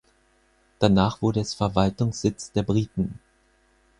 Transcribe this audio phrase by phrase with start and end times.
[0.79, 3.19] Danach wurde es Verwaltungssitz der Briten.